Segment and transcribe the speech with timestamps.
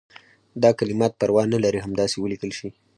[0.63, 2.69] دا کلمات پروا نه لري همداسې ولیکل شي.